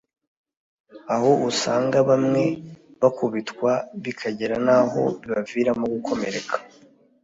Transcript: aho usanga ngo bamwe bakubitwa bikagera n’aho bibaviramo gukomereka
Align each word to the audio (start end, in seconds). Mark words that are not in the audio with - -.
aho 1.13 1.31
usanga 1.49 1.97
ngo 1.99 2.05
bamwe 2.09 2.43
bakubitwa 3.01 3.71
bikagera 4.03 4.55
n’aho 4.65 5.01
bibaviramo 5.19 5.85
gukomereka 5.93 6.55